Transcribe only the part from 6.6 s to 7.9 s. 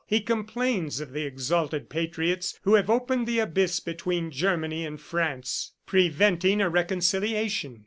reconciliation.